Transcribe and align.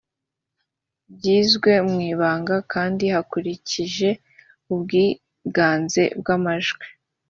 byizwe 1.15 1.71
mu 1.89 1.97
ibanga 2.13 2.55
kandi 2.73 3.05
hakurikije 3.13 4.09
ubwiganze 4.73 6.03
bw’amajwi 6.19 6.85